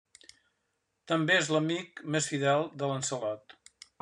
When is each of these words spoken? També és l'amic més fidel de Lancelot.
També 1.11 1.37
és 1.41 1.51
l'amic 1.57 2.03
més 2.17 2.31
fidel 2.33 2.67
de 2.81 2.91
Lancelot. 2.93 3.57